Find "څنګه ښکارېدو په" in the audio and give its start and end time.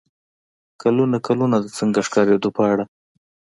1.77-2.63